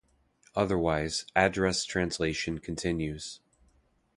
[0.55, 3.39] Otherwise, address translation continues.